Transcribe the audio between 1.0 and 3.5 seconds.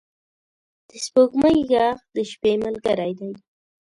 سپوږمۍ ږغ د شپې ملګری دی.